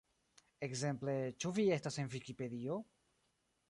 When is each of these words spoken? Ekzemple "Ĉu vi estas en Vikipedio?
Ekzemple 0.67 1.15
"Ĉu 1.45 1.53
vi 1.59 1.69
estas 1.79 2.03
en 2.05 2.13
Vikipedio? 2.17 2.85